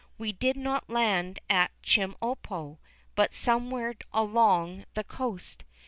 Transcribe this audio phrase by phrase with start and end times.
[0.17, 2.79] We did not land at Chemulpo,
[3.13, 5.63] but somewhere along the coast.